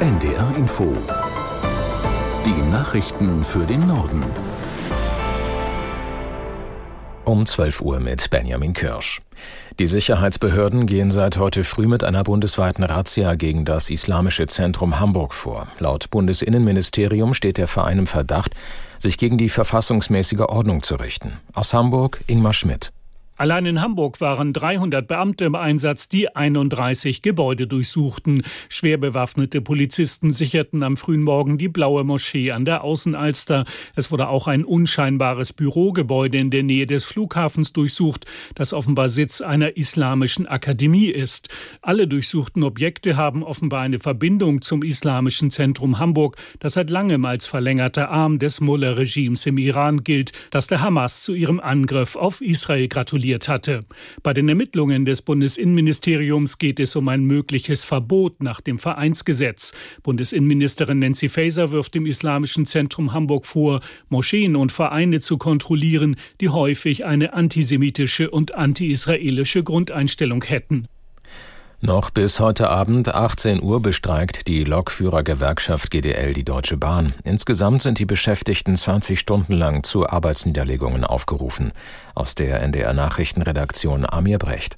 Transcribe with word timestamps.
NDR 0.00 0.56
Info. 0.56 0.96
Die 2.46 2.70
Nachrichten 2.72 3.44
für 3.44 3.66
den 3.66 3.86
Norden. 3.86 4.24
Um 7.26 7.44
12 7.44 7.82
Uhr 7.82 8.00
mit 8.00 8.30
Benjamin 8.30 8.72
Kirsch. 8.72 9.20
Die 9.78 9.84
Sicherheitsbehörden 9.84 10.86
gehen 10.86 11.10
seit 11.10 11.36
heute 11.36 11.64
früh 11.64 11.86
mit 11.86 12.02
einer 12.02 12.22
bundesweiten 12.22 12.82
Razzia 12.82 13.34
gegen 13.34 13.66
das 13.66 13.90
Islamische 13.90 14.46
Zentrum 14.46 14.98
Hamburg 14.98 15.34
vor. 15.34 15.68
Laut 15.78 16.08
Bundesinnenministerium 16.08 17.34
steht 17.34 17.58
der 17.58 17.68
Verein 17.68 17.98
im 17.98 18.06
Verdacht, 18.06 18.54
sich 18.96 19.18
gegen 19.18 19.36
die 19.36 19.50
verfassungsmäßige 19.50 20.46
Ordnung 20.48 20.82
zu 20.82 20.94
richten. 20.94 21.40
Aus 21.52 21.74
Hamburg 21.74 22.20
Ingmar 22.26 22.54
Schmidt. 22.54 22.90
Allein 23.40 23.64
in 23.64 23.80
Hamburg 23.80 24.20
waren 24.20 24.52
300 24.52 25.08
Beamte 25.08 25.46
im 25.46 25.54
Einsatz, 25.54 26.10
die 26.10 26.36
31 26.36 27.22
Gebäude 27.22 27.66
durchsuchten. 27.66 28.42
Schwer 28.68 28.98
bewaffnete 28.98 29.62
Polizisten 29.62 30.34
sicherten 30.34 30.82
am 30.82 30.98
frühen 30.98 31.22
Morgen 31.22 31.56
die 31.56 31.70
blaue 31.70 32.04
Moschee 32.04 32.50
an 32.50 32.66
der 32.66 32.84
Außenalster. 32.84 33.64
Es 33.96 34.12
wurde 34.12 34.28
auch 34.28 34.46
ein 34.46 34.62
unscheinbares 34.62 35.54
Bürogebäude 35.54 36.36
in 36.36 36.50
der 36.50 36.64
Nähe 36.64 36.86
des 36.86 37.04
Flughafens 37.04 37.72
durchsucht, 37.72 38.26
das 38.54 38.74
offenbar 38.74 39.08
Sitz 39.08 39.40
einer 39.40 39.74
islamischen 39.74 40.46
Akademie 40.46 41.08
ist. 41.08 41.48
Alle 41.80 42.06
durchsuchten 42.06 42.62
Objekte 42.62 43.16
haben 43.16 43.42
offenbar 43.42 43.80
eine 43.80 44.00
Verbindung 44.00 44.60
zum 44.60 44.82
Islamischen 44.82 45.50
Zentrum 45.50 45.98
Hamburg, 45.98 46.36
das 46.58 46.74
seit 46.74 46.90
langem 46.90 47.24
als 47.24 47.46
verlängerter 47.46 48.10
Arm 48.10 48.38
des 48.38 48.60
Mullah-Regimes 48.60 49.46
im 49.46 49.56
Iran 49.56 50.04
gilt, 50.04 50.32
das 50.50 50.66
der 50.66 50.82
Hamas 50.82 51.22
zu 51.22 51.32
ihrem 51.32 51.58
Angriff 51.58 52.16
auf 52.16 52.42
Israel 52.42 52.86
gratuliert 52.86 53.29
formuliert 53.30 53.48
hatte. 53.48 53.80
Bei 54.22 54.34
den 54.34 54.48
Ermittlungen 54.48 55.04
des 55.04 55.22
Bundesinnenministeriums 55.22 56.58
geht 56.58 56.80
es 56.80 56.96
um 56.96 57.08
ein 57.08 57.24
mögliches 57.24 57.84
Verbot 57.84 58.42
nach 58.42 58.60
dem 58.60 58.78
Vereinsgesetz. 58.78 59.72
Bundesinnenministerin 60.02 60.98
Nancy 60.98 61.28
Faeser 61.28 61.70
wirft 61.70 61.94
dem 61.94 62.06
Islamischen 62.06 62.66
Zentrum 62.66 63.12
Hamburg 63.12 63.46
vor, 63.46 63.80
Moscheen 64.08 64.56
und 64.56 64.72
Vereine 64.72 65.20
zu 65.20 65.38
kontrollieren, 65.38 66.16
die 66.40 66.48
häufig 66.48 67.04
eine 67.04 67.32
antisemitische 67.32 68.30
und 68.30 68.54
anti-israelische 68.54 69.62
Grundeinstellung 69.62 70.42
hätten. 70.44 70.86
Noch 71.82 72.10
bis 72.10 72.40
heute 72.40 72.68
Abend 72.68 73.08
18 73.08 73.62
Uhr 73.62 73.80
bestreikt 73.80 74.48
die 74.48 74.64
Lokführergewerkschaft 74.64 75.90
GDL 75.90 76.34
die 76.34 76.44
Deutsche 76.44 76.76
Bahn. 76.76 77.14
Insgesamt 77.24 77.80
sind 77.80 77.98
die 77.98 78.04
Beschäftigten 78.04 78.76
20 78.76 79.18
Stunden 79.18 79.54
lang 79.54 79.82
zu 79.82 80.06
Arbeitsniederlegungen 80.06 81.04
aufgerufen. 81.04 81.72
Aus 82.14 82.34
der 82.34 82.60
NDR 82.60 82.92
Nachrichtenredaktion 82.92 84.04
Amir 84.04 84.36
Brecht. 84.36 84.76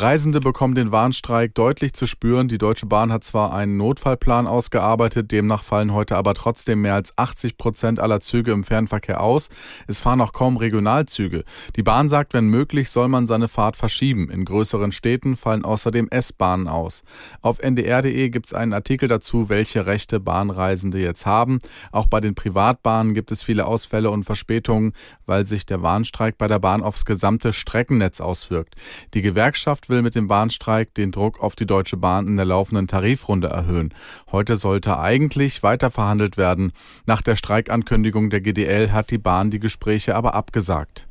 Reisende 0.00 0.38
bekommen 0.38 0.76
den 0.76 0.92
Warnstreik 0.92 1.54
deutlich 1.54 1.92
zu 1.92 2.06
spüren. 2.06 2.46
Die 2.46 2.58
Deutsche 2.58 2.86
Bahn 2.86 3.12
hat 3.12 3.24
zwar 3.24 3.52
einen 3.52 3.76
Notfallplan 3.76 4.46
ausgearbeitet, 4.46 5.32
demnach 5.32 5.64
fallen 5.64 5.92
heute 5.92 6.16
aber 6.16 6.34
trotzdem 6.34 6.82
mehr 6.82 6.94
als 6.94 7.16
80 7.18 7.56
Prozent 7.56 7.98
aller 7.98 8.20
Züge 8.20 8.52
im 8.52 8.62
Fernverkehr 8.62 9.20
aus. 9.20 9.48
Es 9.88 9.98
fahren 9.98 10.20
auch 10.20 10.32
kaum 10.32 10.56
Regionalzüge. 10.56 11.42
Die 11.74 11.82
Bahn 11.82 12.08
sagt, 12.08 12.32
wenn 12.32 12.46
möglich, 12.46 12.90
soll 12.90 13.08
man 13.08 13.26
seine 13.26 13.48
Fahrt 13.48 13.76
verschieben. 13.76 14.30
In 14.30 14.44
größeren 14.44 14.92
Städten 14.92 15.36
fallen 15.36 15.64
außerdem 15.64 16.08
S-Bahnen 16.10 16.68
aus. 16.68 17.02
Auf 17.40 17.58
ndr.de 17.58 18.28
gibt 18.30 18.46
es 18.46 18.54
einen 18.54 18.74
Artikel 18.74 19.08
dazu, 19.08 19.48
welche 19.48 19.86
Rechte 19.86 20.20
Bahnreisende 20.20 21.00
jetzt 21.00 21.26
haben. 21.26 21.58
Auch 21.90 22.06
bei 22.06 22.20
den 22.20 22.36
Privatbahnen 22.36 23.14
gibt 23.14 23.32
es 23.32 23.42
viele 23.42 23.66
Ausfälle 23.66 24.10
und 24.10 24.22
Verspätungen, 24.22 24.92
weil 25.26 25.44
sich 25.44 25.66
der 25.66 25.82
Warnstreik 25.82 26.38
bei 26.38 26.46
der 26.46 26.60
Bahn 26.60 26.82
aufs 26.82 27.04
gesamte 27.04 27.52
Streckennetz 27.52 28.20
auswirkt. 28.20 28.76
Die 29.14 29.22
Gewerkschaft 29.22 29.87
will 29.88 30.02
mit 30.02 30.14
dem 30.14 30.28
Bahnstreik 30.28 30.94
den 30.94 31.12
Druck 31.12 31.40
auf 31.40 31.56
die 31.56 31.66
Deutsche 31.66 31.96
Bahn 31.96 32.26
in 32.26 32.36
der 32.36 32.46
laufenden 32.46 32.86
Tarifrunde 32.86 33.48
erhöhen. 33.48 33.92
Heute 34.30 34.56
sollte 34.56 34.98
eigentlich 34.98 35.62
weiter 35.62 35.90
verhandelt 35.90 36.36
werden. 36.36 36.72
Nach 37.06 37.22
der 37.22 37.36
Streikankündigung 37.36 38.30
der 38.30 38.40
GDL 38.40 38.92
hat 38.92 39.10
die 39.10 39.18
Bahn 39.18 39.50
die 39.50 39.60
Gespräche 39.60 40.14
aber 40.14 40.34
abgesagt. 40.34 41.07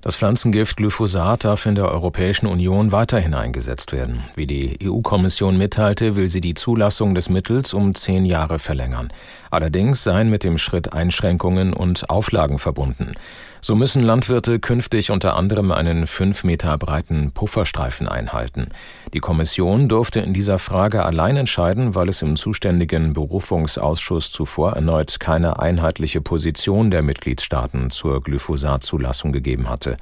Das 0.00 0.14
Pflanzengift 0.14 0.76
Glyphosat 0.76 1.44
darf 1.44 1.66
in 1.66 1.74
der 1.74 1.90
Europäischen 1.90 2.46
Union 2.46 2.92
weiterhin 2.92 3.34
eingesetzt 3.34 3.90
werden. 3.90 4.22
Wie 4.36 4.46
die 4.46 4.78
EU-Kommission 4.80 5.58
mitteilte, 5.58 6.14
will 6.14 6.28
sie 6.28 6.40
die 6.40 6.54
Zulassung 6.54 7.16
des 7.16 7.28
Mittels 7.28 7.74
um 7.74 7.96
zehn 7.96 8.24
Jahre 8.24 8.60
verlängern. 8.60 9.12
Allerdings 9.50 10.04
seien 10.04 10.30
mit 10.30 10.44
dem 10.44 10.56
Schritt 10.56 10.92
Einschränkungen 10.92 11.72
und 11.72 12.10
Auflagen 12.10 12.60
verbunden. 12.60 13.14
So 13.60 13.74
müssen 13.74 14.02
Landwirte 14.02 14.60
künftig 14.60 15.10
unter 15.10 15.34
anderem 15.34 15.72
einen 15.72 16.06
fünf 16.06 16.44
Meter 16.44 16.78
breiten 16.78 17.32
Pufferstreifen 17.32 18.08
einhalten. 18.08 18.68
Die 19.12 19.18
Kommission 19.18 19.88
durfte 19.88 20.20
in 20.20 20.32
dieser 20.32 20.58
Frage 20.58 21.04
allein 21.04 21.36
entscheiden, 21.36 21.94
weil 21.94 22.08
es 22.08 22.22
im 22.22 22.36
zuständigen 22.36 23.14
Berufungsausschuss 23.14 24.30
zuvor 24.30 24.74
erneut 24.74 25.18
keine 25.18 25.58
einheitliche 25.58 26.20
Position 26.20 26.90
der 26.92 27.02
Mitgliedstaaten 27.02 27.90
zur 27.90 28.22
Glyphosat-Zulassung 28.22 29.32
gegeben 29.32 29.68
hatte. 29.68 29.96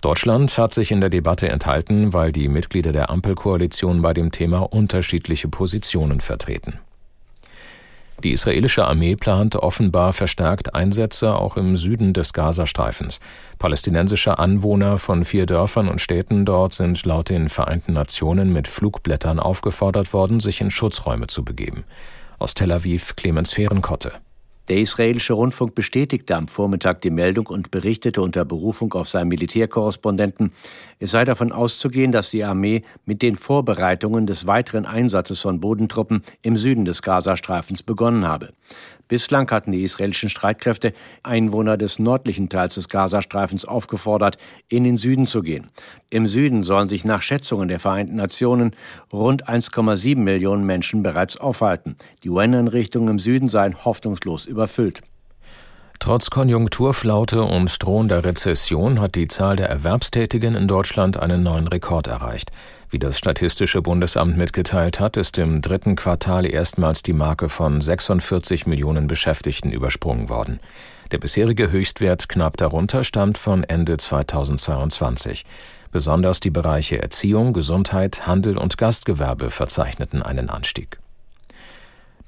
Deutschland 0.00 0.58
hat 0.58 0.74
sich 0.74 0.90
in 0.90 1.00
der 1.00 1.10
Debatte 1.10 1.48
enthalten, 1.48 2.12
weil 2.12 2.32
die 2.32 2.48
Mitglieder 2.48 2.90
der 2.90 3.10
Ampelkoalition 3.10 4.02
bei 4.02 4.12
dem 4.12 4.32
Thema 4.32 4.72
unterschiedliche 4.72 5.46
Positionen 5.46 6.20
vertreten. 6.20 6.80
Die 8.22 8.32
israelische 8.32 8.84
Armee 8.84 9.16
plant 9.16 9.56
offenbar 9.56 10.12
verstärkt 10.12 10.74
Einsätze 10.74 11.34
auch 11.34 11.56
im 11.56 11.76
Süden 11.76 12.12
des 12.12 12.32
Gazastreifens. 12.32 13.18
Palästinensische 13.58 14.38
Anwohner 14.38 14.98
von 14.98 15.24
vier 15.24 15.46
Dörfern 15.46 15.88
und 15.88 16.00
Städten 16.00 16.44
dort 16.44 16.72
sind 16.72 17.04
laut 17.04 17.30
den 17.30 17.48
Vereinten 17.48 17.94
Nationen 17.94 18.52
mit 18.52 18.68
Flugblättern 18.68 19.40
aufgefordert 19.40 20.12
worden, 20.12 20.40
sich 20.40 20.60
in 20.60 20.70
Schutzräume 20.70 21.26
zu 21.26 21.44
begeben. 21.44 21.84
Aus 22.38 22.54
Tel 22.54 22.70
Aviv 22.70 23.16
Clemens 23.16 23.52
Fehrenkotte. 23.52 24.12
Der 24.68 24.76
israelische 24.78 25.32
Rundfunk 25.32 25.74
bestätigte 25.74 26.36
am 26.36 26.46
Vormittag 26.46 27.02
die 27.02 27.10
Meldung 27.10 27.46
und 27.46 27.72
berichtete 27.72 28.22
unter 28.22 28.44
Berufung 28.44 28.92
auf 28.92 29.08
seinen 29.08 29.28
Militärkorrespondenten, 29.28 30.52
es 31.00 31.10
sei 31.10 31.24
davon 31.24 31.50
auszugehen, 31.50 32.12
dass 32.12 32.30
die 32.30 32.44
Armee 32.44 32.82
mit 33.04 33.22
den 33.22 33.34
Vorbereitungen 33.34 34.24
des 34.24 34.46
weiteren 34.46 34.86
Einsatzes 34.86 35.40
von 35.40 35.58
Bodentruppen 35.58 36.22
im 36.42 36.56
Süden 36.56 36.84
des 36.84 37.02
Gazastreifens 37.02 37.82
begonnen 37.82 38.24
habe. 38.24 38.50
Bislang 39.08 39.50
hatten 39.50 39.72
die 39.72 39.82
israelischen 39.82 40.30
Streitkräfte 40.30 40.94
Einwohner 41.22 41.76
des 41.76 41.98
nördlichen 41.98 42.48
Teils 42.48 42.76
des 42.76 42.88
Gazastreifens 42.88 43.64
aufgefordert, 43.64 44.38
in 44.68 44.84
den 44.84 44.96
Süden 44.96 45.26
zu 45.26 45.42
gehen. 45.42 45.70
Im 46.08 46.26
Süden 46.26 46.62
sollen 46.62 46.88
sich 46.88 47.04
nach 47.04 47.20
Schätzungen 47.20 47.68
der 47.68 47.80
Vereinten 47.80 48.16
Nationen 48.16 48.76
rund 49.12 49.48
1,7 49.48 50.16
Millionen 50.16 50.64
Menschen 50.64 51.02
bereits 51.02 51.36
aufhalten. 51.36 51.96
Die 52.24 52.30
UN-Einrichtungen 52.30 53.08
im 53.08 53.18
Süden 53.18 53.48
seien 53.48 53.84
hoffnungslos 53.84 54.46
überfüllt. 54.62 55.02
Trotz 55.98 56.30
Konjunkturflaute 56.30 57.44
und 57.44 57.80
drohender 57.80 58.24
Rezession 58.24 59.00
hat 59.00 59.14
die 59.14 59.28
Zahl 59.28 59.54
der 59.54 59.68
Erwerbstätigen 59.68 60.56
in 60.56 60.66
Deutschland 60.66 61.16
einen 61.16 61.44
neuen 61.44 61.68
Rekord 61.68 62.08
erreicht. 62.08 62.50
Wie 62.90 62.98
das 62.98 63.18
Statistische 63.18 63.82
Bundesamt 63.82 64.36
mitgeteilt 64.36 64.98
hat, 64.98 65.16
ist 65.16 65.38
im 65.38 65.62
dritten 65.62 65.94
Quartal 65.94 66.44
erstmals 66.44 67.02
die 67.02 67.12
Marke 67.12 67.48
von 67.48 67.80
46 67.80 68.66
Millionen 68.66 69.06
Beschäftigten 69.06 69.70
übersprungen 69.70 70.28
worden. 70.28 70.58
Der 71.12 71.18
bisherige 71.18 71.70
Höchstwert 71.70 72.28
knapp 72.28 72.56
darunter 72.56 73.04
stammt 73.04 73.38
von 73.38 73.62
Ende 73.62 73.96
2022. 73.96 75.44
Besonders 75.92 76.40
die 76.40 76.50
Bereiche 76.50 77.00
Erziehung, 77.00 77.52
Gesundheit, 77.52 78.26
Handel 78.26 78.58
und 78.58 78.76
Gastgewerbe 78.76 79.50
verzeichneten 79.50 80.20
einen 80.20 80.50
Anstieg. 80.50 80.98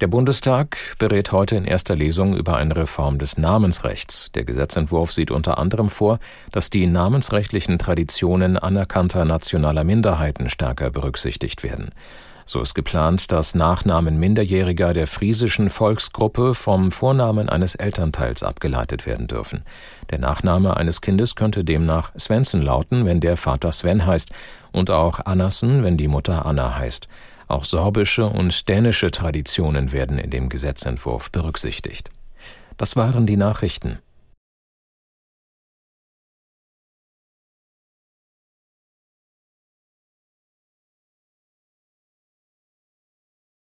Der 0.05 0.11
Bundestag 0.11 0.77
berät 0.99 1.33
heute 1.33 1.57
in 1.57 1.65
erster 1.65 1.97
Lesung 1.97 2.37
über 2.37 2.59
eine 2.59 2.77
Reform 2.77 3.19
des 3.19 3.39
Namensrechts. 3.39 4.31
Der 4.33 4.45
Gesetzentwurf 4.45 5.13
sieht 5.13 5.31
unter 5.31 5.57
anderem 5.57 5.89
vor, 5.89 6.19
dass 6.53 6.69
die 6.69 6.87
namensrechtlichen 6.87 7.79
Traditionen 7.79 8.59
anerkannter 8.59 9.25
nationaler 9.25 9.83
Minderheiten 9.83 10.51
stärker 10.51 10.91
berücksichtigt 10.91 11.63
werden. 11.63 11.89
So 12.45 12.61
ist 12.61 12.75
geplant, 12.75 13.33
dass 13.33 13.55
Nachnamen 13.55 14.19
Minderjähriger 14.19 14.93
der 14.93 15.07
friesischen 15.07 15.71
Volksgruppe 15.71 16.55
vom 16.55 16.93
Vornamen 16.93 17.49
eines 17.49 17.75
Elternteils 17.75 18.43
abgeleitet 18.43 19.07
werden 19.07 19.27
dürfen. 19.27 19.63
Der 20.11 20.19
Nachname 20.19 20.77
eines 20.77 21.01
Kindes 21.01 21.35
könnte 21.35 21.65
demnach 21.65 22.13
Svensson 22.19 22.61
lauten, 22.61 23.07
wenn 23.07 23.21
der 23.21 23.39
Vater 23.39 23.73
Sven 23.73 24.05
heißt, 24.05 24.29
und 24.71 24.91
auch 24.91 25.21
Annassen, 25.25 25.83
wenn 25.83 25.97
die 25.97 26.09
Mutter 26.09 26.45
Anna 26.45 26.77
heißt. 26.77 27.09
Auch 27.49 27.65
sorbische 27.65 28.27
und 28.27 28.69
dänische 28.69 29.11
Traditionen 29.11 29.93
werden 29.93 30.19
in 30.19 30.31
dem 30.31 30.49
Gesetzentwurf 30.49 31.31
berücksichtigt. 31.31 32.11
Das 32.77 32.97
waren 32.97 33.27
die 33.27 33.37
Nachrichten. 33.37 33.99